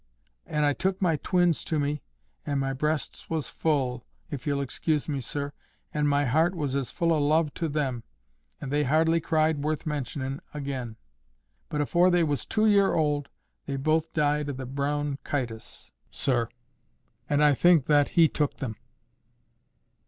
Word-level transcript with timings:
And 0.47 0.65
I 0.65 0.73
took 0.73 0.99
my 0.99 1.17
twins 1.17 1.63
to 1.65 1.79
me, 1.79 2.01
and 2.43 2.59
my 2.59 2.73
breasts 2.73 3.29
was 3.29 3.49
full, 3.49 4.03
if 4.31 4.47
ye'll 4.47 4.59
excuse 4.59 5.07
me, 5.07 5.21
sir. 5.21 5.53
And 5.93 6.09
my 6.09 6.25
heart 6.25 6.55
was 6.55 6.75
as 6.75 6.89
full 6.89 7.13
o' 7.13 7.19
love 7.19 7.53
to 7.53 7.69
them. 7.69 8.01
And 8.59 8.71
they 8.73 8.83
hardly 8.85 9.21
cried 9.21 9.59
worth 9.63 9.85
mentionin' 9.85 10.39
again. 10.55 10.97
But 11.69 11.81
afore 11.81 12.09
they 12.09 12.23
was 12.23 12.47
two 12.47 12.65
year 12.65 12.95
old, 12.95 13.29
they 13.67 13.75
both 13.77 14.11
died 14.11 14.49
o' 14.49 14.53
the 14.53 14.65
brown 14.65 15.19
chytis, 15.23 15.91
sir. 16.09 16.49
And 17.29 17.43
I 17.43 17.53
think 17.53 17.85
that 17.85 18.09
He 18.17 18.27
took 18.27 18.55
them." 18.57 18.77